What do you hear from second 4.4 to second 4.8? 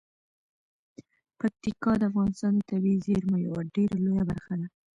ده.